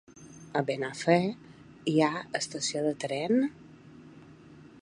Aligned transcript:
A 0.61 0.63
Benafer 0.69 1.17
hi 1.91 1.95
ha 2.07 2.11
estació 2.41 2.85
de 2.89 2.97
tren? 3.07 3.49